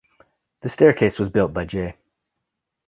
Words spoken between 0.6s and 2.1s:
The staircase was built by J.